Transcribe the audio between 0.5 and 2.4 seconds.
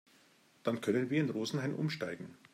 Dann können wir in Rosenheim umsteigen.